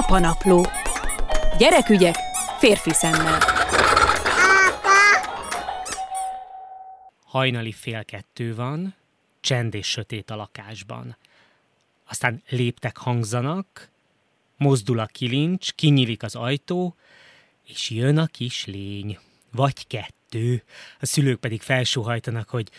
Apanapló. 0.00 0.66
Gyerekügyek 1.58 2.14
férfi 2.58 2.92
szemmel. 2.92 3.38
Hajnali 7.24 7.72
fél 7.72 8.04
kettő 8.04 8.54
van, 8.54 8.94
csend 9.40 9.74
és 9.74 9.86
sötét 9.86 10.30
a 10.30 10.36
lakásban. 10.36 11.16
Aztán 12.08 12.42
léptek 12.48 12.96
hangzanak, 12.96 13.88
mozdul 14.56 14.98
a 14.98 15.06
kilincs, 15.06 15.72
kinyílik 15.72 16.22
az 16.22 16.34
ajtó, 16.34 16.96
és 17.66 17.90
jön 17.90 18.18
a 18.18 18.26
kis 18.26 18.66
lény. 18.66 19.18
Vagy 19.52 19.86
kettő. 19.86 20.62
A 21.00 21.06
szülők 21.06 21.40
pedig 21.40 21.62
felsóhajtanak, 21.62 22.48
hogy 22.48 22.70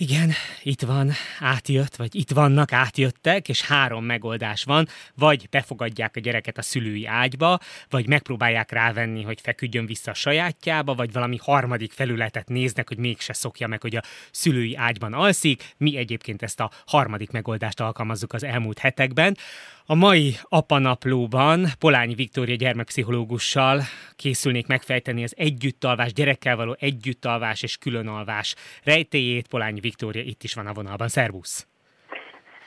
igen, 0.00 0.32
itt 0.62 0.82
van, 0.82 1.10
átjött, 1.40 1.96
vagy 1.96 2.14
itt 2.14 2.30
vannak, 2.30 2.72
átjöttek, 2.72 3.48
és 3.48 3.62
három 3.62 4.04
megoldás 4.04 4.64
van, 4.64 4.88
vagy 5.14 5.48
befogadják 5.50 6.16
a 6.16 6.20
gyereket 6.20 6.58
a 6.58 6.62
szülői 6.62 7.06
ágyba, 7.06 7.58
vagy 7.90 8.06
megpróbálják 8.08 8.70
rávenni, 8.70 9.22
hogy 9.22 9.40
feküdjön 9.40 9.86
vissza 9.86 10.10
a 10.10 10.14
sajátjába, 10.14 10.94
vagy 10.94 11.12
valami 11.12 11.38
harmadik 11.42 11.92
felületet 11.92 12.48
néznek, 12.48 12.88
hogy 12.88 12.98
mégse 12.98 13.32
szokja 13.32 13.66
meg, 13.66 13.80
hogy 13.80 13.96
a 13.96 14.02
szülői 14.30 14.76
ágyban 14.76 15.12
alszik. 15.12 15.74
Mi 15.76 15.96
egyébként 15.96 16.42
ezt 16.42 16.60
a 16.60 16.70
harmadik 16.86 17.30
megoldást 17.30 17.80
alkalmazzuk 17.80 18.32
az 18.32 18.44
elmúlt 18.44 18.78
hetekben. 18.78 19.36
A 19.90 19.94
mai 19.94 20.34
apanaplóban 20.48 21.66
Polányi 21.78 22.14
Viktória 22.14 22.54
gyermekpszichológussal 22.54 23.80
készülnék 24.16 24.66
megfejteni 24.66 25.22
az 25.22 25.34
együttalvás, 25.36 26.12
gyerekkel 26.12 26.56
való 26.56 26.76
együttalvás 26.78 27.62
és 27.62 27.76
különalvás 27.76 28.54
rejtéjét. 28.84 29.48
Polányi 29.48 29.80
Viktória 29.80 30.22
itt 30.22 30.42
is 30.42 30.54
van 30.54 30.66
a 30.66 30.72
vonalban. 30.72 31.08
Szervusz! 31.08 31.66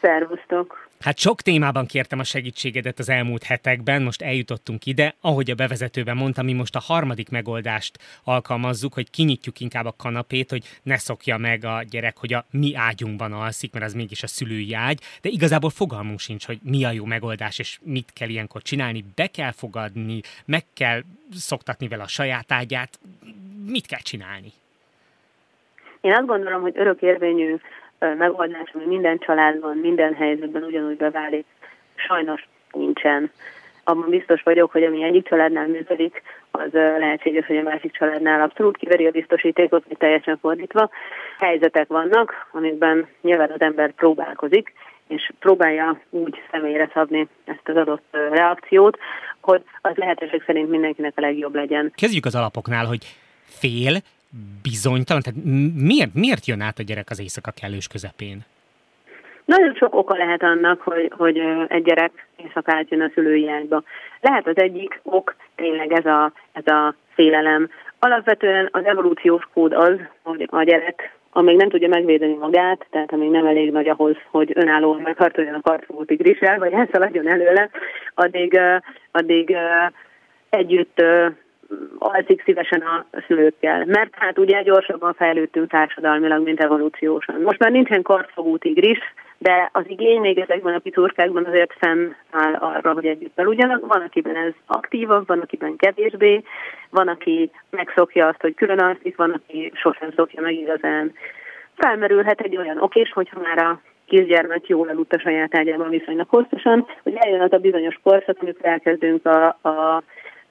Szervusztok! 0.02 0.90
Hát 1.04 1.18
sok 1.18 1.42
témában 1.42 1.86
kértem 1.86 2.20
a 2.20 2.24
segítségedet 2.24 3.00
az 3.00 3.10
elmúlt 3.10 3.44
hetekben, 3.44 4.02
most 4.02 4.22
eljutottunk 4.22 4.86
ide, 4.86 5.16
ahogy 5.22 5.52
a 5.52 5.56
bevezetőben 5.56 6.18
mondtam, 6.18 6.46
mi 6.46 6.54
most 6.54 6.76
a 6.76 6.80
harmadik 6.80 7.30
megoldást 7.30 8.00
alkalmazzuk, 8.24 8.94
hogy 8.94 9.10
kinyitjuk 9.10 9.60
inkább 9.60 9.86
a 9.86 9.96
kanapét, 9.98 10.50
hogy 10.50 10.64
ne 10.84 10.98
szokja 10.98 11.38
meg 11.38 11.66
a 11.66 11.84
gyerek, 11.90 12.18
hogy 12.18 12.34
a 12.34 12.46
mi 12.52 12.76
ágyunkban 12.76 13.34
alszik, 13.34 13.74
mert 13.74 13.86
az 13.86 13.94
mégis 13.94 14.24
a 14.24 14.28
szülői 14.28 14.74
ágy, 14.74 15.00
de 15.22 15.30
igazából 15.30 15.70
fogalmunk 15.70 16.20
sincs, 16.20 16.46
hogy 16.46 16.60
mi 16.62 16.84
a 16.84 16.92
jó 16.92 17.06
megoldás, 17.06 17.60
és 17.60 17.80
mit 17.82 18.12
kell 18.14 18.30
ilyenkor 18.30 18.62
csinálni, 18.62 19.06
be 19.16 19.28
kell 19.28 19.52
fogadni, 19.52 20.22
meg 20.46 20.64
kell 20.74 21.02
szoktatni 21.34 21.88
vele 21.88 22.04
a 22.04 22.08
saját 22.08 22.52
ágyát, 22.52 23.00
mit 23.68 23.86
kell 23.86 24.02
csinálni? 24.02 24.52
Én 26.02 26.14
azt 26.14 26.26
gondolom, 26.26 26.62
hogy 26.62 26.78
örökérvényű 26.78 27.56
megoldás, 28.18 28.70
ami 28.74 28.86
minden 28.86 29.18
családban, 29.18 29.78
minden 29.78 30.14
helyzetben 30.14 30.64
ugyanúgy 30.64 30.98
beválik, 30.98 31.46
sajnos 31.96 32.48
nincsen. 32.72 33.32
Abban 33.84 34.10
biztos 34.10 34.42
vagyok, 34.44 34.72
hogy 34.72 34.84
ami 34.84 35.04
egyik 35.04 35.28
családnál 35.28 35.68
működik, 35.68 36.22
az 36.52 36.72
lehetséges, 36.72 37.46
hogy 37.46 37.58
a 37.58 37.62
másik 37.62 37.92
családnál 37.92 38.42
abszolút 38.42 38.78
kiveri 38.78 39.06
a 39.06 39.12
biztosítékot, 39.12 39.84
vagy 39.88 39.98
teljesen 39.98 40.38
fordítva. 40.38 40.90
Helyzetek 41.38 41.88
vannak, 41.88 42.48
amikben 42.52 43.08
nyilván 43.22 43.52
az 43.52 43.62
ember 43.62 43.92
próbálkozik, 43.92 44.74
és 45.08 45.32
próbálja 45.40 46.00
úgy 46.10 46.42
személyre 46.52 46.90
szabni 46.94 47.28
ezt 47.46 47.70
az 47.70 47.76
adott 47.76 48.18
reakciót, 48.32 49.00
hogy 49.42 49.64
az 49.82 49.96
lehetőség 49.96 50.44
szerint 50.46 50.70
mindenkinek 50.70 51.14
a 51.16 51.22
legjobb 51.22 51.56
legyen. 51.56 51.92
Kezdjük 51.96 52.26
az 52.26 52.36
alapoknál, 52.36 52.86
hogy 52.86 53.18
fél, 53.44 53.96
bizonytalan? 54.62 55.22
Tehát 55.22 55.40
miért, 55.76 56.14
miért 56.14 56.46
jön 56.46 56.62
át 56.62 56.80
a 56.80 56.84
gyerek 56.84 57.10
az 57.10 57.20
éjszaka 57.20 57.52
kellős 57.52 57.88
közepén? 57.88 58.40
Nagyon 59.46 59.76
sok 59.76 59.96
oka 59.96 60.18
lehet 60.18 60.44
annak, 60.44 60.82
hogy, 60.82 61.12
hogy 61.18 61.38
egy 61.68 61.84
gyerek 61.84 62.28
éjszaka 62.36 62.74
átjön 62.74 63.02
a 63.02 63.12
szülői 63.14 63.50
ágyba. 63.50 63.84
Lehet 64.22 64.48
az 64.48 64.58
egyik 64.58 65.00
ok 65.04 65.36
tényleg 65.56 65.92
ez 65.92 66.06
a, 66.06 66.32
ez 66.52 66.68
a 66.68 66.96
félelem. 67.14 67.70
Alapvetően 68.00 68.70
az 68.72 68.86
evolúciós 68.86 69.48
kód 69.54 69.74
az, 69.74 70.00
hogy 70.24 70.48
a 70.52 70.64
gyerek 70.64 71.14
amíg 71.34 71.58
nem 71.58 71.70
tudja 71.70 71.88
megvédeni 71.88 72.34
magát, 72.34 72.86
tehát 72.90 73.14
amíg 73.14 73.30
nem 73.30 73.46
elég 73.46 73.72
nagy 73.72 73.88
ahhoz, 73.88 74.16
hogy 74.32 74.52
önállóan 74.56 75.02
megharcoljon 75.02 75.54
a 75.54 75.62
kartfogó 75.62 76.04
tigrissel, 76.04 76.60
vagy 76.60 76.74
elszaladjon 76.82 77.28
előle, 77.28 77.70
addig, 78.14 78.60
addig 79.12 79.56
együtt 80.50 81.04
alszik 81.98 82.44
szívesen 82.44 82.82
a 82.82 83.06
szülőkkel, 83.28 83.86
mert 83.86 84.10
hát 84.12 84.40
ugye 84.40 84.62
gyorsabban 84.64 85.14
fejlődtünk 85.14 85.70
társadalmilag, 85.70 86.44
mint 86.44 86.60
evolúciósan. 86.60 87.42
Most 87.42 87.60
már 87.60 87.72
nincsen 87.72 88.02
kartfogó 88.02 88.58
tigris, 88.58 89.00
de 89.38 89.70
az 89.72 89.84
igény 89.88 90.20
még 90.20 90.38
ezekben 90.38 90.74
a 90.74 90.80
picurkákban 90.80 91.46
azért 91.46 91.74
fennáll 91.78 92.54
arra, 92.60 92.94
hogy 92.94 93.06
együtt 93.06 93.40
aludjanak. 93.40 93.88
Van, 93.88 94.02
akiben 94.02 94.36
ez 94.36 94.54
aktívabb, 94.66 95.28
van, 95.28 95.40
akiben 95.40 95.76
kevésbé, 95.76 96.44
van, 96.90 97.08
aki 97.08 97.52
megszokja 97.70 98.28
azt, 98.28 98.42
hogy 98.42 98.54
külön 98.54 98.80
alszik, 98.80 99.16
van, 99.16 99.32
aki 99.32 99.72
sosem 99.76 100.12
szokja 100.16 100.42
meg 100.42 100.54
igazán. 100.54 101.14
Felmerülhet 101.76 102.42
egy 102.42 102.58
olyan 102.58 102.82
ok 102.82 102.96
is, 102.96 103.12
hogyha 103.12 103.40
már 103.40 103.58
a 103.58 103.82
kisgyermek 104.06 104.68
jól 104.68 104.90
aludt 104.90 105.14
a 105.14 105.20
saját 105.20 105.56
ágyában 105.56 105.90
viszonylag 105.90 106.28
hosszasan, 106.30 106.88
hogy 107.04 107.14
eljön 107.16 107.42
az 107.42 107.54
a 107.54 107.58
bizonyos 107.58 108.00
korszak, 108.04 108.38
amikor 108.40 108.70
elkezdünk 108.70 109.26
a, 109.26 109.48
a 109.48 110.04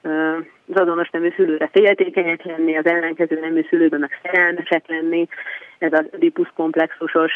az 0.02 0.80
azonos 0.80 1.10
nemű 1.10 1.32
szülőre 1.36 1.68
féltékenyek 1.72 2.44
lenni, 2.44 2.76
az 2.76 2.86
ellenkező 2.86 3.40
nemű 3.40 3.66
szülőben 3.68 4.00
meg 4.00 4.18
szerelmesek 4.22 4.86
lenni, 4.86 5.28
ez 5.78 5.92
az 5.92 6.04
Oedipus 6.12 6.52
komplexusos 6.54 7.32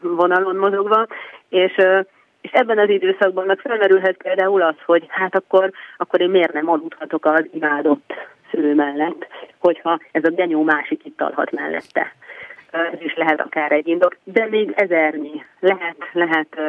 vonalon 0.00 0.56
mozogva, 0.56 1.06
és 1.48 1.74
és 2.42 2.50
ebben 2.52 2.78
az 2.78 2.88
időszakban 2.88 3.46
meg 3.46 3.58
felmerülhet 3.58 4.16
például 4.16 4.62
az, 4.62 4.74
hogy 4.84 5.04
hát 5.08 5.34
akkor, 5.34 5.70
akkor 5.96 6.20
én 6.20 6.30
miért 6.30 6.52
nem 6.52 6.68
aludhatok 6.68 7.24
az 7.24 7.48
imádott 7.52 8.12
szülő 8.50 8.74
mellett, 8.74 9.26
hogyha 9.58 10.00
ez 10.12 10.24
a 10.24 10.30
genyó 10.30 10.62
másik 10.62 11.04
itt 11.04 11.20
alhat 11.20 11.50
mellette. 11.50 12.12
Ez 12.70 13.00
is 13.00 13.14
lehet 13.14 13.40
akár 13.40 13.72
egy 13.72 13.88
indok, 13.88 14.16
de 14.24 14.46
még 14.50 14.72
ezernyi. 14.76 15.44
Lehet, 15.60 15.96
lehet 16.12 16.60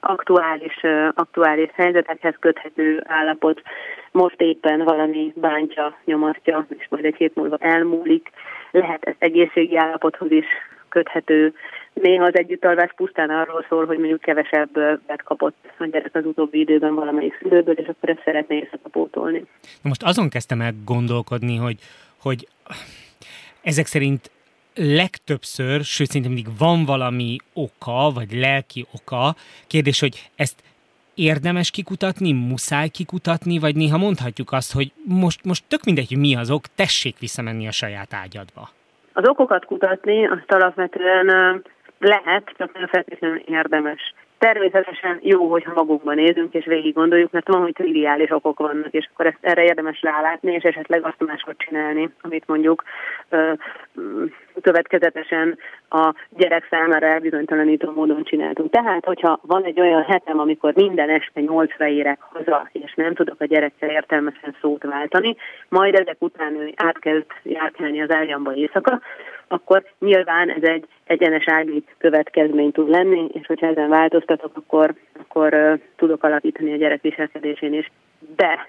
aktuális, 0.00 0.80
aktuális 1.14 1.70
helyzetekhez 1.74 2.34
köthető 2.40 3.02
állapot. 3.06 3.62
Most 4.12 4.40
éppen 4.40 4.84
valami 4.84 5.32
bántja, 5.36 5.96
nyomatja, 6.04 6.66
és 6.78 6.86
majd 6.88 7.04
egy 7.04 7.16
hét 7.16 7.34
múlva 7.34 7.56
elmúlik. 7.56 8.30
Lehet 8.70 9.04
ez 9.04 9.14
egészségi 9.18 9.76
állapothoz 9.76 10.30
is 10.30 10.46
köthető. 10.88 11.54
Néha 11.92 12.24
az 12.24 12.36
együttalvás 12.36 12.92
pusztán 12.96 13.30
arról 13.30 13.64
szól, 13.68 13.86
hogy 13.86 13.98
mondjuk 13.98 14.20
kevesebbet 14.20 15.22
kapott 15.24 15.56
a 15.78 15.84
gyerek 15.84 16.14
az 16.14 16.24
utóbbi 16.24 16.58
időben 16.58 16.94
valamelyik 16.94 17.38
szülőből, 17.42 17.74
és 17.74 17.86
akkor 17.88 18.08
ezt 18.08 18.22
szeretné 18.24 18.56
éjszakapótolni. 18.56 19.38
Na 19.82 19.88
most 19.88 20.02
azon 20.02 20.28
kezdtem 20.28 20.60
el 20.60 20.72
gondolkodni, 20.84 21.56
hogy, 21.56 21.76
hogy 22.20 22.48
ezek 23.62 23.86
szerint 23.86 24.30
legtöbbször, 24.74 25.80
sőt 25.84 26.06
szerintem 26.06 26.32
mindig 26.32 26.58
van 26.58 26.84
valami 26.84 27.36
oka, 27.52 28.10
vagy 28.14 28.32
lelki 28.32 28.86
oka. 28.92 29.34
Kérdés, 29.66 30.00
hogy 30.00 30.30
ezt 30.36 30.62
érdemes 31.14 31.70
kikutatni, 31.70 32.32
muszáj 32.32 32.88
kikutatni, 32.88 33.58
vagy 33.58 33.76
néha 33.76 33.98
mondhatjuk 33.98 34.52
azt, 34.52 34.72
hogy 34.72 34.92
most, 35.04 35.44
most 35.44 35.64
tök 35.68 35.84
mindegy, 35.84 36.16
mi 36.18 36.36
az 36.36 36.50
ok, 36.50 36.64
tessék 36.74 37.18
visszamenni 37.18 37.66
a 37.66 37.72
saját 37.72 38.14
ágyadba. 38.14 38.68
Az 39.12 39.28
okokat 39.28 39.64
kutatni 39.64 40.26
azt 40.26 40.52
alapvetően 40.52 41.62
lehet, 41.98 42.52
csak 42.56 42.72
nem 42.74 42.86
feltétlenül 42.86 43.42
érdemes. 43.46 44.14
Természetesen 44.40 45.18
jó, 45.22 45.50
hogyha 45.50 45.72
magunkban 45.74 46.14
nézünk 46.14 46.54
és 46.54 46.64
végig 46.64 46.94
gondoljuk, 46.94 47.30
mert 47.30 47.48
van, 47.48 47.60
hogy 47.62 47.72
triviális 47.72 48.30
okok 48.30 48.58
vannak, 48.58 48.92
és 48.92 49.08
akkor 49.12 49.26
ezt 49.26 49.38
erre 49.40 49.62
érdemes 49.62 50.02
rálátni, 50.02 50.52
és 50.52 50.62
esetleg 50.62 51.04
azt 51.04 51.26
máshogy 51.26 51.56
csinálni, 51.56 52.10
amit 52.20 52.46
mondjuk 52.46 52.82
ö, 53.28 53.52
következetesen 54.62 55.58
a 55.88 56.14
gyerek 56.28 56.66
számára 56.70 57.06
elbizonytalanító 57.06 57.92
módon 57.92 58.24
csináltunk. 58.24 58.70
Tehát, 58.70 59.04
hogyha 59.04 59.40
van 59.42 59.64
egy 59.64 59.80
olyan 59.80 60.02
hetem, 60.02 60.38
amikor 60.38 60.74
minden 60.74 61.08
este 61.08 61.40
nyolcra 61.40 61.86
érek 61.86 62.18
haza, 62.20 62.68
és 62.72 62.94
nem 62.94 63.14
tudok 63.14 63.40
a 63.40 63.44
gyerekkel 63.44 63.90
értelmesen 63.90 64.56
szót 64.60 64.82
váltani, 64.82 65.36
majd 65.68 65.94
ezek 65.94 66.16
után 66.18 66.54
ő 66.54 66.72
átkezd 66.76 67.26
járkálni 67.42 68.02
az 68.02 68.10
ágyamba 68.10 68.54
éjszaka, 68.54 69.00
akkor 69.52 69.84
nyilván 69.98 70.50
ez 70.50 70.62
egy 70.62 70.86
egyenes 71.04 71.48
ági 71.48 71.84
következmény 71.98 72.72
tud 72.72 72.88
lenni, 72.88 73.28
és 73.32 73.46
hogyha 73.46 73.66
ezen 73.66 73.88
változtatok, 73.88 74.56
akkor, 74.56 74.94
akkor 75.18 75.54
uh, 75.54 75.80
tudok 75.96 76.24
alapítani 76.24 76.72
a 76.72 76.76
gyerek 76.76 77.02
viselkedésén 77.02 77.74
is. 77.74 77.90
De 78.36 78.68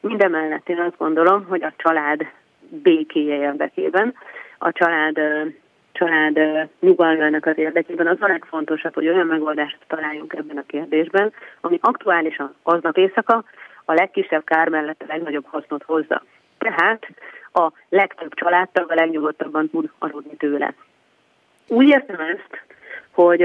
mindemellett 0.00 0.68
én 0.68 0.80
azt 0.80 0.96
gondolom, 0.98 1.44
hogy 1.44 1.62
a 1.62 1.72
család 1.76 2.26
békéje 2.68 3.36
érdekében, 3.36 4.14
a 4.58 4.72
család 4.72 5.18
uh, 5.18 5.52
család 5.92 6.68
nyugalmának 6.80 7.46
az 7.46 7.58
érdekében 7.58 8.06
az 8.06 8.16
a 8.20 8.26
legfontosabb, 8.26 8.94
hogy 8.94 9.08
olyan 9.08 9.26
megoldást 9.26 9.78
találjunk 9.86 10.32
ebben 10.32 10.56
a 10.56 10.66
kérdésben, 10.66 11.32
ami 11.60 11.78
aktuálisan 11.80 12.54
aznap 12.62 12.96
éjszaka 12.96 13.44
a 13.84 13.92
legkisebb 13.92 14.44
kár 14.44 14.68
mellett 14.68 15.02
a 15.02 15.12
legnagyobb 15.12 15.46
hasznot 15.46 15.82
hozza. 15.82 16.22
Tehát 16.58 17.06
a 17.52 17.72
legtöbb 17.88 18.34
családtag 18.34 18.90
a 18.90 18.94
legnyugodtabban 18.94 19.70
tud 19.70 19.90
aludni 19.98 20.36
tőle. 20.36 20.74
Úgy 21.68 21.88
értem 21.88 22.20
ezt, 22.20 22.64
hogy 23.10 23.40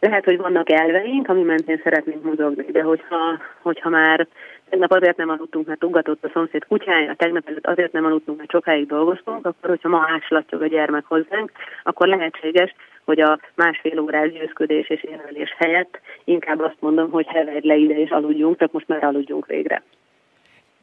lehet, 0.00 0.24
hogy 0.24 0.36
vannak 0.36 0.70
elveink, 0.70 1.28
ami 1.28 1.42
mentén 1.42 1.80
szeretnénk 1.82 2.22
mozogni, 2.22 2.64
de 2.72 2.82
hogyha, 2.82 3.40
hogyha 3.62 3.88
már 3.88 4.26
tegnap 4.68 4.90
azért 4.90 5.16
nem 5.16 5.28
aludtunk, 5.28 5.66
mert 5.66 5.84
ugatott 5.84 6.24
a 6.24 6.30
szomszéd 6.32 6.64
kutyája, 6.64 7.14
tegnap 7.14 7.48
előtt 7.48 7.66
azért 7.66 7.92
nem 7.92 8.04
aludtunk, 8.04 8.38
mert 8.38 8.50
sokáig 8.50 8.86
dolgoztunk, 8.86 9.46
akkor 9.46 9.70
hogyha 9.70 9.88
ma 9.88 10.06
áslattyog 10.08 10.62
a 10.62 10.66
gyermek 10.66 11.04
hozzánk, 11.04 11.52
akkor 11.82 12.06
lehetséges, 12.06 12.74
hogy 13.04 13.20
a 13.20 13.38
másfél 13.54 13.98
órás 13.98 14.32
győzködés 14.32 14.88
és 14.88 15.02
érvelés 15.02 15.54
helyett 15.58 16.00
inkább 16.24 16.60
azt 16.60 16.80
mondom, 16.80 17.10
hogy 17.10 17.26
heverj 17.26 17.66
le 17.66 17.76
ide 17.76 17.94
és 17.94 18.10
aludjunk, 18.10 18.58
csak 18.58 18.72
most 18.72 18.88
már 18.88 19.04
aludjunk 19.04 19.46
végre. 19.46 19.82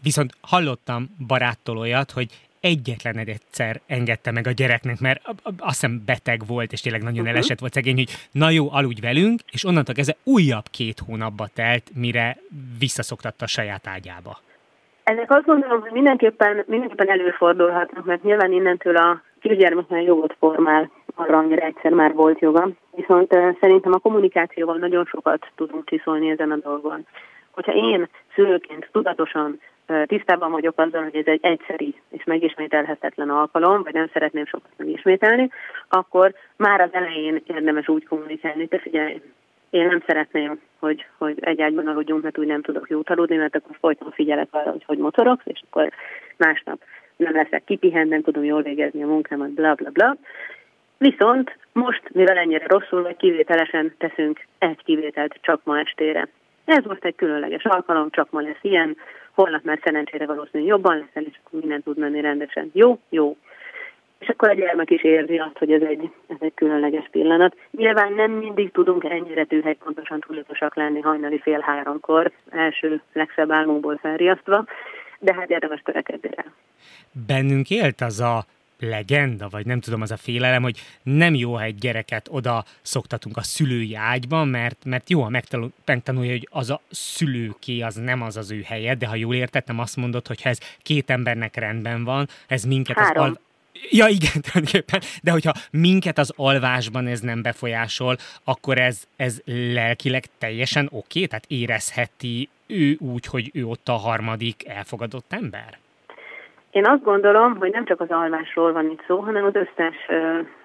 Viszont 0.03 0.31
hallottam 0.41 1.09
baráttól 1.27 1.77
olyat, 1.77 2.11
hogy 2.11 2.27
egyetlen 2.63 3.17
egyszer 3.17 3.81
engedte 3.87 4.31
meg 4.31 4.47
a 4.47 4.51
gyereknek, 4.51 4.99
mert 4.99 5.21
azt 5.43 5.79
hiszem 5.79 6.01
beteg 6.05 6.39
volt, 6.47 6.71
és 6.71 6.81
tényleg 6.81 7.01
nagyon 7.01 7.19
uh-huh. 7.19 7.33
elesett 7.35 7.59
volt 7.59 7.73
szegény, 7.73 7.95
hogy 7.95 8.11
na 8.31 8.49
jó, 8.49 8.71
aludj 8.71 9.01
velünk, 9.01 9.39
és 9.51 9.65
onnantól 9.65 9.95
kezdve 9.95 10.15
újabb 10.23 10.67
két 10.71 10.99
hónapba 10.99 11.47
telt, 11.53 11.91
mire 11.95 12.37
visszaszoktatta 12.79 13.45
a 13.45 13.47
saját 13.47 13.87
ágyába. 13.87 14.37
Ezek 15.03 15.31
azt 15.31 15.45
gondolom, 15.45 15.81
hogy 15.81 15.91
mindenképpen, 15.91 16.63
mindenképpen 16.67 17.09
előfordulhatnak, 17.09 18.05
mert 18.05 18.23
nyilván 18.23 18.51
innentől 18.51 18.97
a 18.97 19.21
kisgyermeknél 19.41 20.01
jogot 20.01 20.35
formál 20.39 20.91
arra, 21.15 21.37
amire 21.37 21.65
egyszer 21.65 21.91
már 21.91 22.13
volt 22.13 22.39
joga. 22.39 22.69
Viszont 22.95 23.31
szerintem 23.59 23.93
a 23.93 23.97
kommunikációval 23.97 24.77
nagyon 24.77 25.05
sokat 25.05 25.47
tudunk 25.55 25.89
csiszolni 25.89 26.29
ezen 26.29 26.51
a 26.51 26.57
dolgon. 26.57 27.05
Hogyha 27.51 27.73
én 27.73 28.09
szülőként 28.35 28.89
tudatosan 28.91 29.59
tisztában 30.05 30.51
vagyok 30.51 30.79
azzal, 30.79 31.03
hogy 31.03 31.15
ez 31.15 31.25
egy 31.25 31.39
egyszeri 31.41 31.95
és 32.09 32.23
megismételhetetlen 32.23 33.29
alkalom, 33.29 33.83
vagy 33.83 33.93
nem 33.93 34.09
szeretném 34.13 34.45
sokat 34.45 34.71
megismételni, 34.77 35.49
akkor 35.89 36.33
már 36.55 36.81
az 36.81 36.89
elején 36.91 37.41
érdemes 37.47 37.87
úgy 37.87 38.05
kommunikálni, 38.05 38.67
te 38.67 38.79
figyelj, 38.79 39.21
én 39.69 39.87
nem 39.87 40.03
szeretném, 40.05 40.59
hogy, 40.79 41.05
hogy 41.17 41.37
egy 41.39 41.61
ágyban 41.61 41.87
aludjunk, 41.87 42.23
mert 42.23 42.37
úgy 42.37 42.47
nem 42.47 42.61
tudok 42.61 42.89
jót 42.89 43.09
aludni, 43.09 43.35
mert 43.35 43.55
akkor 43.55 43.75
folyton 43.79 44.11
figyelek 44.11 44.47
arra, 44.51 44.71
hogy 44.71 44.83
hogy 44.85 44.97
motorok, 44.97 45.41
és 45.43 45.61
akkor 45.69 45.89
másnap 46.37 46.79
nem 47.15 47.33
leszek 47.33 47.63
kipihent, 47.63 48.09
nem 48.09 48.21
tudom 48.21 48.43
jól 48.43 48.61
végezni 48.61 49.03
a 49.03 49.07
munkámat, 49.07 49.49
bla 49.49 49.73
bla 49.73 49.89
bla. 49.89 50.15
Viszont 50.97 51.57
most, 51.71 52.01
mivel 52.11 52.37
ennyire 52.37 52.65
rosszul 52.67 53.01
vagy, 53.01 53.17
kivételesen 53.17 53.95
teszünk 53.97 54.45
egy 54.57 54.83
kivételt 54.83 55.37
csak 55.41 55.61
ma 55.63 55.79
estére. 55.79 56.27
Ez 56.65 56.83
most 56.83 57.05
egy 57.05 57.15
különleges 57.15 57.63
alkalom, 57.63 58.09
csak 58.09 58.31
ma 58.31 58.41
lesz 58.41 58.59
ilyen, 58.61 58.97
holnap 59.33 59.63
már 59.63 59.79
szerencsére 59.83 60.25
valószínűleg 60.25 60.71
jobban 60.73 60.97
lesz, 60.97 61.25
és 61.25 61.39
akkor 61.43 61.59
minden 61.59 61.83
tud 61.83 61.97
menni 61.97 62.21
rendesen. 62.21 62.69
Jó, 62.73 62.99
jó. 63.09 63.37
És 64.19 64.27
akkor 64.27 64.49
a 64.49 64.53
gyermek 64.53 64.89
is 64.89 65.03
érzi 65.03 65.37
azt, 65.37 65.57
hogy 65.57 65.71
ez 65.71 65.81
egy, 65.81 66.11
ez 66.27 66.37
egy 66.39 66.53
különleges 66.53 67.07
pillanat. 67.11 67.55
Nyilván 67.71 68.13
nem 68.13 68.31
mindig 68.31 68.71
tudunk 68.71 69.03
ennyire 69.03 69.43
tűhely 69.43 69.73
pontosan 69.83 70.19
tudatosak 70.19 70.75
lenni 70.75 70.99
hajnali 70.99 71.39
fél 71.39 71.59
háromkor, 71.59 72.31
első 72.49 73.01
legszebb 73.13 73.51
álmunkból 73.51 73.97
felriasztva, 73.97 74.65
de 75.19 75.33
hát 75.33 75.49
érdemes 75.49 75.81
törekedni 75.81 76.29
rá. 76.35 76.43
Bennünk 77.27 77.69
élt 77.69 78.01
az 78.01 78.19
a 78.19 78.45
legenda, 78.83 79.49
vagy 79.49 79.65
nem 79.65 79.79
tudom, 79.79 80.01
az 80.01 80.11
a 80.11 80.17
félelem, 80.17 80.61
hogy 80.61 80.79
nem 81.03 81.35
jó, 81.35 81.53
ha 81.53 81.63
egy 81.63 81.75
gyereket 81.75 82.27
oda 82.31 82.65
szoktatunk 82.81 83.37
a 83.37 83.43
szülői 83.43 83.95
ágyban, 83.95 84.47
mert, 84.47 84.85
mert 84.85 85.09
jó, 85.09 85.21
ha 85.21 85.29
megtanulja, 85.85 86.31
hogy 86.31 86.47
az 86.51 86.69
a 86.69 86.81
szülőké, 86.89 87.81
az 87.81 87.95
nem 87.95 88.21
az 88.21 88.37
az 88.37 88.51
ő 88.51 88.61
helye, 88.61 88.95
de 88.95 89.07
ha 89.07 89.15
jól 89.15 89.35
értettem, 89.35 89.79
azt 89.79 89.95
mondod, 89.95 90.27
hogy 90.27 90.41
ha 90.41 90.49
ez 90.49 90.57
két 90.81 91.09
embernek 91.09 91.55
rendben 91.55 92.03
van, 92.03 92.29
ez 92.47 92.63
minket 92.63 92.97
Három. 92.97 93.23
az 93.23 93.29
al- 93.29 93.39
Ja, 93.89 94.07
igen, 94.07 94.41
tulajdonképpen. 94.41 95.01
De 95.21 95.31
hogyha 95.31 95.53
minket 95.71 96.17
az 96.17 96.33
alvásban 96.35 97.07
ez 97.07 97.19
nem 97.19 97.41
befolyásol, 97.41 98.17
akkor 98.43 98.77
ez, 98.77 99.03
ez 99.15 99.41
lelkileg 99.45 100.25
teljesen 100.37 100.85
oké? 100.85 100.97
Okay? 100.97 101.27
Tehát 101.27 101.45
érezheti 101.47 102.49
ő 102.67 102.97
úgy, 102.99 103.25
hogy 103.25 103.49
ő 103.53 103.65
ott 103.67 103.89
a 103.89 103.95
harmadik 103.95 104.67
elfogadott 104.67 105.33
ember? 105.33 105.77
Én 106.73 106.85
azt 106.85 107.03
gondolom, 107.03 107.55
hogy 107.57 107.71
nem 107.71 107.85
csak 107.85 108.01
az 108.01 108.09
alvásról 108.09 108.71
van 108.71 108.89
itt 108.89 109.03
szó, 109.07 109.19
hanem 109.19 109.45
az 109.45 109.55
összes, 109.55 109.95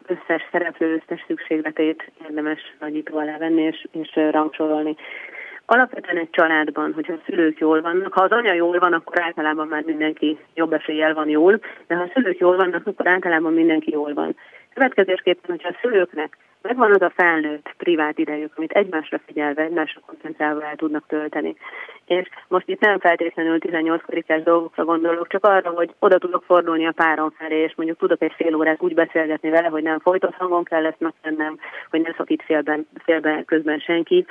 összes 0.06 0.42
szereplő, 0.52 0.94
összes 0.94 1.24
szükségletét 1.26 2.10
érdemes 2.22 2.60
nagyító 2.80 3.18
alá 3.18 3.38
venni 3.38 3.62
és, 3.62 3.86
és 3.92 4.16
rangsorolni. 4.30 4.96
Alapvetően 5.66 6.16
egy 6.16 6.30
családban, 6.30 6.92
hogyha 6.92 7.12
a 7.12 7.20
szülők 7.26 7.58
jól 7.58 7.80
vannak, 7.80 8.12
ha 8.12 8.22
az 8.22 8.30
anya 8.30 8.52
jól 8.52 8.78
van, 8.78 8.92
akkor 8.92 9.20
általában 9.20 9.66
már 9.66 9.82
mindenki 9.82 10.38
jobb 10.54 10.72
eséllyel 10.72 11.14
van 11.14 11.28
jól, 11.28 11.60
de 11.86 11.94
ha 11.94 12.02
a 12.02 12.10
szülők 12.14 12.38
jól 12.38 12.56
vannak, 12.56 12.86
akkor 12.86 13.08
általában 13.08 13.52
mindenki 13.52 13.90
jól 13.90 14.14
van. 14.14 14.36
Következésképpen, 14.74 15.50
hogyha 15.50 15.68
a 15.68 15.78
szülőknek 15.80 16.36
megvan 16.62 16.92
az 16.92 17.02
a 17.02 17.12
felnőtt 17.14 17.74
privát 17.76 18.18
idejük, 18.18 18.52
amit 18.56 18.72
egymásra 18.72 19.20
figyelve, 19.26 19.62
egymásra 19.62 20.00
koncentrálva 20.06 20.64
el 20.64 20.76
tudnak 20.76 21.06
tölteni. 21.06 21.56
És 22.06 22.28
most 22.48 22.68
itt 22.68 22.80
nem 22.80 22.98
feltétlenül 22.98 23.58
18 23.58 24.02
korikás 24.02 24.42
dolgokra 24.42 24.84
gondolok, 24.84 25.28
csak 25.28 25.44
arra, 25.44 25.70
hogy 25.70 25.94
oda 25.98 26.18
tudok 26.18 26.44
fordulni 26.44 26.86
a 26.86 26.92
párom 26.92 27.30
felé, 27.30 27.62
és 27.62 27.74
mondjuk 27.76 27.98
tudok 27.98 28.22
egy 28.22 28.32
fél 28.36 28.54
órát 28.54 28.82
úgy 28.82 28.94
beszélgetni 28.94 29.50
vele, 29.50 29.68
hogy 29.68 29.82
nem 29.82 29.98
folytott 29.98 30.34
hangon 30.34 30.64
kell 30.64 30.82
lesz 30.82 30.98
megtennem, 30.98 31.58
hogy 31.90 32.00
ne 32.00 32.12
szakít 32.12 32.42
félben, 32.42 32.88
félben 33.04 33.44
közben 33.44 33.78
senki. 33.78 34.26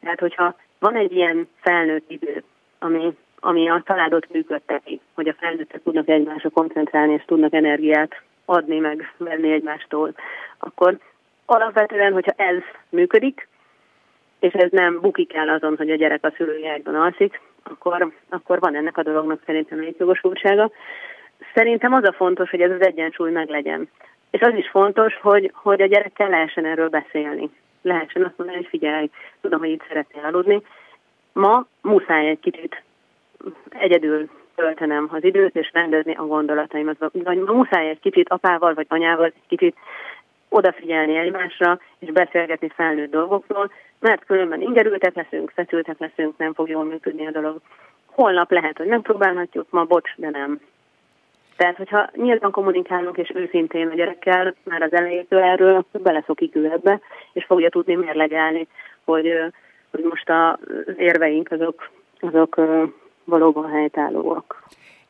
Tehát, 0.00 0.20
hogyha 0.20 0.56
van 0.78 0.94
egy 0.94 1.12
ilyen 1.12 1.48
felnőtt 1.60 2.10
idő, 2.10 2.42
ami, 2.78 3.16
ami 3.40 3.68
a 3.68 3.82
családot 3.86 4.32
működteti, 4.32 5.00
hogy 5.14 5.28
a 5.28 5.36
felnőttek 5.38 5.82
tudnak 5.82 6.08
egymásra 6.08 6.50
koncentrálni, 6.50 7.12
és 7.12 7.24
tudnak 7.26 7.54
energiát 7.54 8.22
adni, 8.44 8.78
meg 8.78 9.12
venni 9.16 9.52
egymástól, 9.52 10.14
akkor 10.58 10.98
alapvetően, 11.46 12.12
hogyha 12.12 12.32
ez 12.36 12.56
működik, 12.88 13.48
és 14.38 14.52
ez 14.52 14.70
nem 14.70 15.00
bukik 15.00 15.34
el 15.34 15.48
azon, 15.48 15.76
hogy 15.76 15.90
a 15.90 15.96
gyerek 15.96 16.24
a 16.24 16.32
szülői 16.36 16.68
ágyban 16.68 16.94
alszik, 16.94 17.40
akkor, 17.62 18.12
akkor 18.28 18.58
van 18.60 18.76
ennek 18.76 18.96
a 18.96 19.02
dolognak 19.02 19.40
szerintem 19.46 19.78
egy 19.78 19.96
jogosultsága. 19.98 20.70
Szerintem 21.54 21.92
az 21.92 22.04
a 22.04 22.12
fontos, 22.12 22.50
hogy 22.50 22.60
ez 22.60 22.70
az 22.70 22.80
egyensúly 22.86 23.30
meglegyen. 23.30 23.88
És 24.30 24.40
az 24.40 24.54
is 24.54 24.68
fontos, 24.68 25.14
hogy, 25.20 25.50
hogy 25.54 25.80
a 25.80 25.86
gyerekkel 25.86 26.28
lehessen 26.28 26.64
erről 26.64 26.88
beszélni. 26.88 27.50
Lehessen 27.82 28.24
azt 28.24 28.36
mondani, 28.36 28.58
hogy 28.58 28.68
figyelj, 28.68 29.10
tudom, 29.40 29.58
hogy 29.58 29.70
itt 29.70 29.84
szeretnél 29.88 30.24
aludni. 30.24 30.62
Ma 31.32 31.66
muszáj 31.80 32.28
egy 32.28 32.40
kicsit 32.40 32.82
egyedül 33.68 34.30
töltenem 34.54 35.08
az 35.12 35.24
időt, 35.24 35.56
és 35.56 35.70
rendezni 35.72 36.14
a 36.14 36.26
gondolataimat. 36.26 36.96
Vagy 37.12 37.38
muszáj 37.38 37.88
egy 37.88 38.00
kicsit 38.00 38.28
apával, 38.28 38.74
vagy 38.74 38.86
anyával 38.88 39.24
egy 39.24 39.46
kicsit 39.46 39.76
odafigyelni 40.56 41.16
egymásra, 41.16 41.78
és 41.98 42.12
beszélgetni 42.12 42.68
felnőtt 42.68 43.10
dolgokról, 43.10 43.70
mert 44.00 44.24
különben 44.24 44.60
ingerültek 44.60 45.14
leszünk, 45.14 45.50
feszültek 45.54 45.98
leszünk, 45.98 46.36
nem 46.36 46.54
fog 46.54 46.68
jól 46.68 46.84
működni 46.84 47.26
a 47.26 47.30
dolog. 47.30 47.60
Holnap 48.06 48.50
lehet, 48.50 48.76
hogy 48.76 48.86
megpróbálhatjuk, 48.86 49.66
ma 49.70 49.84
bocs, 49.84 50.10
de 50.16 50.30
nem. 50.30 50.60
Tehát, 51.56 51.76
hogyha 51.76 52.10
nyíltan 52.14 52.50
kommunikálunk 52.50 53.16
és 53.16 53.30
őszintén 53.34 53.88
a 53.88 53.94
gyerekkel 53.94 54.54
már 54.62 54.82
az 54.82 54.92
elejétől 54.92 55.42
erről, 55.42 55.74
akkor 55.74 56.00
beleszokik 56.00 56.56
ő 56.56 56.64
ebbe, 56.64 57.00
és 57.32 57.44
fogja 57.44 57.68
tudni 57.68 57.94
mérlegelni, 57.94 58.66
hogy, 59.04 59.38
hogy 59.90 60.04
most 60.04 60.30
az 60.30 60.98
érveink 60.98 61.50
azok, 61.50 61.90
azok 62.20 62.60
valóban 63.24 63.70
helytállóak. 63.70 64.62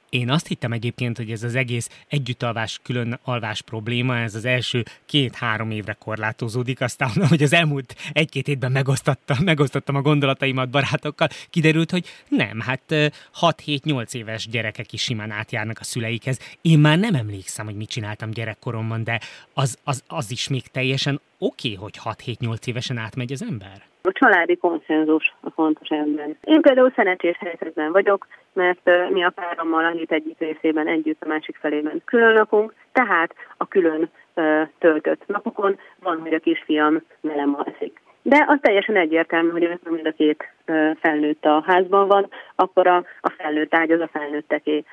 Én 0.09 0.31
azt 0.31 0.47
hittem 0.47 0.73
egyébként, 0.73 1.17
hogy 1.17 1.31
ez 1.31 1.43
az 1.43 1.55
egész 1.55 1.89
együttalvás, 2.09 2.81
külön 2.83 3.19
alvás 3.23 3.63
probléma, 3.63 4.19
ez 4.19 4.35
az 4.35 4.45
első 4.45 4.85
két-három 5.07 5.71
évre 5.71 5.93
korlátozódik, 5.93 6.81
aztán, 6.81 7.11
hogy 7.29 7.43
az 7.43 7.53
elmúlt 7.53 7.97
egy-két 8.13 8.47
hétben 8.47 8.73
megosztottam, 8.73 9.45
megosztottam 9.45 9.97
a 9.97 10.03
gondolataimat 10.03 10.69
barátokkal, 10.69 11.29
kiderült, 11.51 11.91
hogy 11.91 12.07
nem, 12.29 12.61
hát 12.61 12.83
6-7-8 13.41 14.15
éves 14.15 14.49
gyerekek 14.49 14.93
is 14.93 15.03
simán 15.03 15.31
átjárnak 15.31 15.79
a 15.81 15.85
szüleikhez. 15.85 16.39
Én 16.61 16.79
már 16.79 16.99
nem 16.99 17.15
emlékszem, 17.15 17.65
hogy 17.65 17.77
mit 17.77 17.89
csináltam 17.89 18.31
gyerekkoromban, 18.31 19.05
de 19.05 19.21
az, 19.53 19.79
az, 19.85 20.03
az 20.07 20.31
is 20.31 20.49
még 20.49 20.67
teljesen 20.67 21.21
oké, 21.39 21.77
okay, 21.77 21.91
hogy 22.05 22.17
6-7-8 22.39 22.67
évesen 22.67 22.99
átmegy 22.99 23.33
az 23.33 23.43
ember? 23.43 23.83
A 24.07 24.13
családi 24.13 24.57
konszenzus 24.57 25.35
a 25.41 25.51
fontos 25.51 25.89
ebben. 25.89 26.37
Én 26.45 26.61
például 26.61 26.93
szerencsés 26.97 27.37
helyzetben 27.39 27.93
vagyok, 27.93 28.27
mert 28.53 29.11
mi 29.11 29.25
a 29.25 29.31
párommal 29.31 29.85
annyit 29.85 30.13
egyik 30.13 30.39
részében 30.39 30.87
együtt, 30.87 31.23
a 31.23 31.29
másik 31.29 31.57
felében 31.57 32.03
külön 32.05 32.33
lakunk, 32.33 32.75
tehát 32.93 33.35
a 33.57 33.69
külön 33.69 34.11
töltött 34.79 35.27
napokon 35.27 35.79
van, 36.03 36.21
hogy 36.21 36.35
a 36.35 36.39
kisfiam 36.39 37.03
velem 37.21 37.57
alszik. 37.59 38.01
De 38.23 38.45
az 38.49 38.59
teljesen 38.61 38.97
egyértelmű, 38.97 39.51
hogy 39.51 39.65
amikor 39.65 39.93
mind 39.93 40.07
a 40.07 40.13
két 40.13 40.53
felnőtt 41.01 41.45
a 41.45 41.65
házban 41.67 42.09
van, 42.09 42.29
akkor 42.55 42.87
a, 42.87 43.05
a 43.21 43.31
felnőtt 43.31 43.75
ágy 43.75 43.91
az 43.91 44.01
a 44.01 44.09
felnőtteké. 44.13 44.85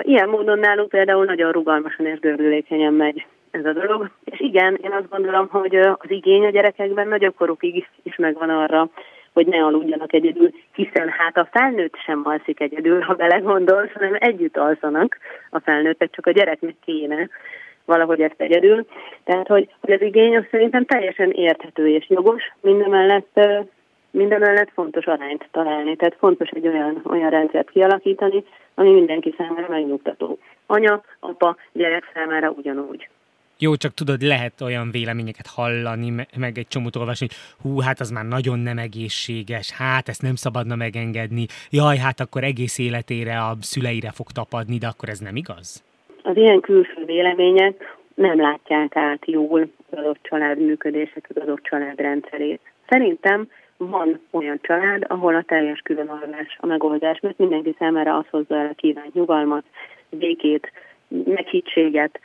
Ilyen 0.00 0.28
módon 0.28 0.58
nálunk 0.58 0.88
például 0.88 1.24
nagyon 1.24 1.52
rugalmasan 1.52 2.06
és 2.06 2.18
gördülékenyen 2.18 2.92
megy 2.92 3.26
ez 3.54 3.64
a 3.64 3.72
dolog. 3.72 4.10
És 4.24 4.40
igen, 4.40 4.78
én 4.82 4.92
azt 4.92 5.08
gondolom, 5.10 5.48
hogy 5.48 5.76
az 5.76 6.10
igény 6.10 6.44
a 6.44 6.50
gyerekekben 6.50 7.08
nagyobb 7.08 7.34
korukig 7.34 7.88
is 8.02 8.16
megvan 8.16 8.50
arra, 8.50 8.88
hogy 9.32 9.46
ne 9.46 9.64
aludjanak 9.64 10.12
egyedül, 10.12 10.50
hiszen 10.74 11.08
hát 11.08 11.36
a 11.36 11.48
felnőtt 11.50 11.96
sem 11.96 12.20
alszik 12.24 12.60
egyedül, 12.60 13.00
ha 13.00 13.14
belegondolsz, 13.14 13.92
hanem 13.92 14.16
együtt 14.18 14.56
alszanak 14.56 15.18
a 15.50 15.60
felnőttek, 15.60 16.10
csak 16.10 16.26
a 16.26 16.30
gyereknek 16.30 16.74
kéne, 16.84 17.28
valahogy 17.84 18.20
ezt 18.20 18.40
egyedül. 18.40 18.86
Tehát, 19.24 19.46
hogy, 19.46 19.68
hogy 19.80 19.92
az 19.92 20.00
igény 20.00 20.36
az 20.36 20.44
szerintem 20.50 20.84
teljesen 20.84 21.30
érthető 21.30 21.88
és 21.88 22.08
jogos, 22.08 22.42
mindemellett 22.60 23.40
mindemellett 24.10 24.70
fontos 24.74 25.04
arányt 25.04 25.48
találni, 25.50 25.96
tehát 25.96 26.16
fontos 26.18 26.48
egy 26.48 26.66
olyan, 26.66 27.00
olyan 27.04 27.30
rendszert 27.30 27.70
kialakítani, 27.70 28.44
ami 28.74 28.92
mindenki 28.92 29.34
számára 29.36 29.66
megnyugtató. 29.68 30.38
Anya, 30.66 31.02
apa, 31.20 31.56
gyerek 31.72 32.10
számára 32.14 32.50
ugyanúgy. 32.50 33.08
Jó, 33.58 33.74
csak 33.76 33.94
tudod, 33.94 34.22
lehet 34.22 34.60
olyan 34.60 34.90
véleményeket 34.90 35.46
hallani, 35.46 36.12
meg 36.36 36.58
egy 36.58 36.68
csomót 36.68 36.96
olvasni, 36.96 37.26
hogy 37.26 37.36
hú, 37.62 37.80
hát 37.80 38.00
az 38.00 38.10
már 38.10 38.24
nagyon 38.24 38.58
nem 38.58 38.78
egészséges, 38.78 39.72
hát 39.72 40.08
ezt 40.08 40.22
nem 40.22 40.34
szabadna 40.34 40.74
megengedni, 40.74 41.46
jaj, 41.70 41.96
hát 41.96 42.20
akkor 42.20 42.44
egész 42.44 42.78
életére 42.78 43.38
a 43.38 43.56
szüleire 43.60 44.10
fog 44.10 44.26
tapadni, 44.30 44.78
de 44.78 44.86
akkor 44.86 45.08
ez 45.08 45.18
nem 45.18 45.36
igaz? 45.36 45.84
Az 46.22 46.36
ilyen 46.36 46.60
külső 46.60 47.04
vélemények 47.06 47.96
nem 48.14 48.40
látják 48.40 48.96
át 48.96 49.26
jól 49.26 49.60
az 49.90 49.98
adott 49.98 50.18
család 50.22 50.58
működését, 50.58 51.26
az 51.28 51.42
adott 51.42 51.62
család 51.62 52.00
rendszerét. 52.00 52.60
Szerintem 52.88 53.48
van 53.76 54.20
olyan 54.30 54.58
család, 54.62 55.04
ahol 55.08 55.34
a 55.34 55.42
teljes 55.42 55.80
különalvás 55.80 56.56
a 56.60 56.66
megoldás, 56.66 57.20
mert 57.20 57.38
mindenki 57.38 57.74
számára 57.78 58.16
az 58.16 58.24
hozza 58.30 58.56
el 58.56 58.66
a 58.66 58.74
kívánt 58.76 59.14
nyugalmat, 59.14 59.64
békét, 60.10 60.72
meghittséget, 61.08 62.20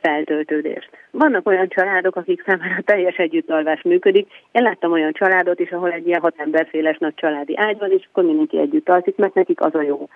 feltöltődést. 0.00 0.90
Vannak 1.10 1.46
olyan 1.46 1.68
családok, 1.68 2.16
akik 2.16 2.42
számára 2.46 2.82
teljes 2.84 3.16
együttalvás 3.16 3.82
működik. 3.82 4.28
Én 4.52 4.62
láttam 4.62 4.92
olyan 4.92 5.12
családot 5.12 5.60
is, 5.60 5.70
ahol 5.70 5.92
egy 5.92 6.06
ilyen 6.06 6.20
hat 6.20 6.34
emberféles 6.36 6.98
nagy 6.98 7.14
családi 7.14 7.56
ágy 7.56 7.78
van, 7.78 7.90
és 7.90 8.04
akkor 8.10 8.24
mindenki 8.24 8.58
együtt 8.58 8.88
alszik, 8.88 9.16
mert 9.16 9.34
nekik 9.34 9.60
az 9.60 9.74
a 9.74 9.82
jó. 9.82 10.08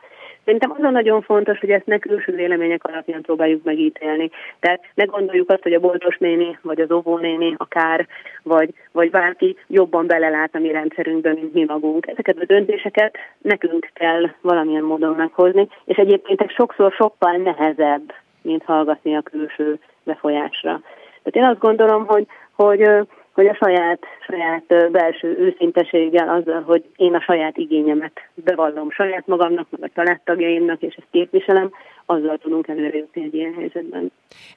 Szerintem 0.45 0.71
az 0.71 0.83
a 0.83 0.91
nagyon 0.91 1.23
fontos, 1.23 1.59
hogy 1.59 1.71
ezt 1.71 1.87
ne 1.87 1.99
külső 1.99 2.33
vélemények 2.33 2.85
alapján 2.85 3.23
próbáljuk 3.23 3.65
megítélni. 3.65 4.31
Tehát 4.61 4.81
ne 4.95 5.05
gondoljuk 5.05 5.51
azt, 5.51 5.63
hogy 5.63 5.73
a 5.73 5.81
boltos 5.81 6.17
néni, 6.19 6.59
vagy 6.63 6.81
az 6.81 6.91
óvónéni 6.91 7.55
akár, 7.57 8.07
vagy, 8.43 8.71
vagy 8.93 9.11
bárki 9.11 9.57
jobban 9.67 10.07
belelát 10.07 10.55
a 10.55 10.59
mi 10.59 10.71
rendszerünkben, 10.71 11.35
mint 11.35 11.55
mi 11.55 11.65
magunk. 11.65 12.07
Ezeket 12.07 12.39
a 12.39 12.45
döntéseket 12.45 13.17
nekünk 13.39 13.91
kell 13.93 14.31
valamilyen 14.41 14.83
módon 14.83 15.15
meghozni, 15.15 15.69
és 15.85 15.97
egyébként 15.97 16.41
ez 16.41 16.51
sokszor 16.51 16.93
sokkal 16.93 17.37
nehezebb, 17.37 18.13
mint 18.43 18.65
hallgatni 18.65 19.17
a 19.17 19.23
külső 19.23 19.79
befolyásra. 20.03 20.81
Tehát 21.23 21.33
én 21.33 21.45
azt 21.45 21.59
gondolom, 21.59 22.07
hogy, 22.07 22.27
hogy 22.53 23.09
hogy 23.41 23.49
a 23.49 23.55
saját, 23.65 23.99
saját 24.27 24.91
belső 24.91 25.37
őszinteséggel, 25.39 26.29
azzal, 26.29 26.63
hogy 26.63 26.85
én 26.97 27.15
a 27.15 27.21
saját 27.21 27.57
igényemet 27.57 28.21
bevallom 28.35 28.91
saját 28.91 29.27
magamnak, 29.27 29.67
meg 29.71 29.83
a 29.83 29.93
családtagjaimnak, 29.95 30.83
és 30.83 30.95
ezt 30.95 31.07
képviselem, 31.11 31.71
azzal 32.07 32.39
tudunk 32.39 32.69
előre 32.69 32.97
jutni 32.97 33.23
egy 33.23 33.35
ilyen 33.35 33.55
helyzetben. 33.55 34.13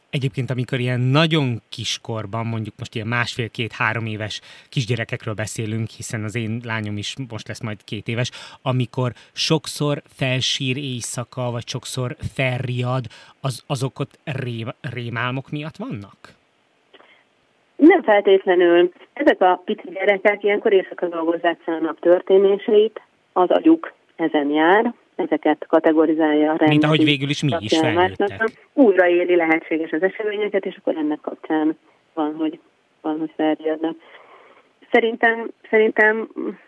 Egyébként, 0.10 0.50
amikor 0.50 0.80
ilyen 0.80 1.00
nagyon 1.00 1.62
kiskorban, 1.70 2.46
mondjuk 2.46 2.76
most 2.78 2.96
ilyen 2.96 3.08
másfél-két-három 3.08 4.06
éves 4.06 4.42
kisgyerekekről 4.70 5.34
beszélünk, 5.34 5.90
hiszen 5.90 6.24
az 6.24 6.36
én 6.36 6.62
lányom 6.64 6.98
is 6.98 7.16
most 7.30 7.48
lesz 7.48 7.62
majd 7.62 7.84
két 7.84 8.08
éves, 8.08 8.32
amikor 8.62 9.12
sokszor 9.34 10.02
felsír 10.16 10.78
éjszaka, 10.78 11.52
vagy 11.52 11.68
sokszor 11.68 12.16
felriad, 12.34 13.06
az, 13.42 13.64
azok 13.68 14.00
ott 14.00 14.20
rém, 14.24 14.68
rémálmok 14.82 15.50
miatt 15.50 15.78
vannak? 15.78 16.42
Nem 17.88 18.04
feltétlenül. 18.04 18.92
Ezek 19.14 19.42
a 19.42 19.62
pici 19.66 19.90
gyerekek 19.94 20.44
ilyenkor 20.44 20.74
éjszaka 20.74 21.08
dolgozzák 21.08 21.60
fel 21.64 21.74
a 21.76 21.80
nap 21.80 22.00
történéseit, 22.00 23.02
az 23.34 23.50
agyuk 23.50 23.94
ezen 24.16 24.50
jár, 24.50 24.94
ezeket 25.16 25.66
kategorizálja 25.68 26.44
a 26.44 26.46
rendszer. 26.46 26.68
Mint 26.68 26.84
ahogy 26.84 27.04
végül 27.04 27.30
is 27.30 27.44
mi 27.44 27.52
is 27.60 27.78
felnőttek. 27.78 28.68
Újraéli 28.74 29.36
lehetséges 29.36 29.92
az 29.92 30.04
eseményeket, 30.04 30.66
és 30.66 30.76
akkor 30.80 30.98
ennek 30.98 31.20
kapcsán 31.22 31.78
van, 32.14 32.36
hogy, 32.36 32.60
van, 33.02 33.20
hogy 33.20 33.32
felriadnak. 33.36 33.96
Szerintem, 34.92 35.50
szerintem 35.70 36.28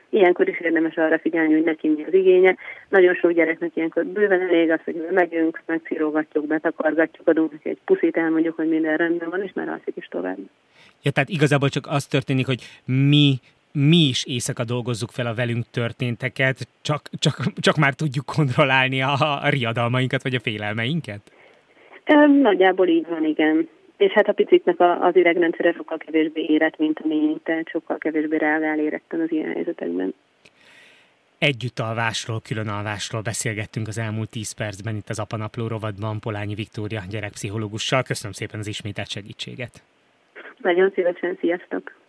ilyenkor 0.10 0.50
is 0.50 0.60
érdemes 0.60 0.96
arra 0.96 1.20
figyelni, 1.20 1.54
hogy 1.54 1.64
neki 1.64 1.88
mi 1.88 2.04
az 2.04 2.14
igénye. 2.14 2.56
Nagyon 2.90 3.14
sok 3.14 3.32
gyereknek 3.32 3.72
ilyenkor 3.76 4.06
bőven 4.06 4.42
elég 4.42 4.72
az, 4.72 4.80
hogy 4.84 5.08
megyünk, 5.12 5.62
megszírogatjuk, 5.66 6.48
betakargatjuk, 6.48 7.28
adunk 7.28 7.52
neki 7.52 7.70
egy 7.70 7.80
puszit, 7.86 8.18
elmondjuk, 8.18 8.56
hogy 8.56 8.70
minden 8.70 8.98
rendben 8.98 9.30
van, 9.30 9.44
és 9.44 9.52
már 9.54 9.70
alszik 9.70 9.96
is 9.96 10.08
tovább. 10.08 10.38
Ja, 11.06 11.12
tehát 11.12 11.30
igazából 11.30 11.70
csak 11.70 11.88
az 11.88 12.06
történik, 12.06 12.46
hogy 12.46 12.62
mi 12.86 13.40
mi 13.72 13.98
is 13.98 14.26
éjszaka 14.26 14.64
dolgozzuk 14.64 15.12
fel 15.12 15.26
a 15.26 15.34
velünk 15.34 15.66
történteket, 15.72 16.68
csak, 16.82 17.10
csak, 17.20 17.36
csak 17.60 17.76
már 17.76 17.94
tudjuk 17.94 18.26
kontrollálni 18.26 19.02
a, 19.02 19.14
a 19.44 19.50
riadalmainkat, 19.50 20.24
vagy 20.24 20.36
a 20.36 20.40
félelmeinket? 20.40 21.22
Nagyjából 22.42 22.88
így 22.88 23.08
van, 23.08 23.26
igen. 23.26 23.70
És 23.98 24.12
hát 24.12 24.28
a 24.28 24.32
piciknek 24.32 24.76
az 24.80 25.16
idegrendszere 25.16 25.74
sokkal 25.74 25.98
kevésbé 25.98 26.46
érett, 26.48 26.78
mint 26.78 27.00
a 27.04 27.08
miénk, 27.08 27.44
tehát 27.44 27.70
sokkal 27.70 27.98
kevésbé 27.98 28.38
reagál 28.38 28.80
éretten 28.80 29.22
az 29.22 29.32
ilyen 29.32 29.54
helyzetekben. 29.54 30.14
Együttalvásról, 31.38 32.42
különalvásról 32.42 33.22
beszélgettünk 33.22 33.88
az 33.88 33.98
elmúlt 33.98 34.30
10 34.30 34.52
percben 34.52 34.96
itt 34.96 35.10
az 35.10 35.20
Apanapló 35.20 35.68
rovatban 35.68 36.20
Polányi 36.20 36.56
Viktória 36.56 37.02
gyerekpszichológussal. 37.10 38.04
Köszönöm 38.04 38.32
szépen 38.32 38.60
az 38.60 38.68
ismételt 38.68 39.10
segítséget. 39.10 39.84
Nagyon 40.58 40.92
szívesen, 40.96 41.38
sziasztok! 41.40 42.04